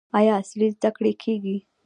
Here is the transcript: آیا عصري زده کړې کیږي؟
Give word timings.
آیا 0.17 0.33
عصري 0.41 0.67
زده 0.75 0.89
کړې 0.97 1.11
کیږي؟ 1.23 1.57